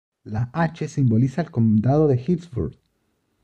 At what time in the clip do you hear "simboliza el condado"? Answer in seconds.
0.87-2.07